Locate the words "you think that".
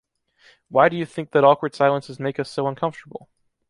0.97-1.43